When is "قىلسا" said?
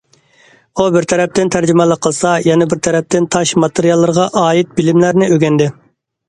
2.05-2.31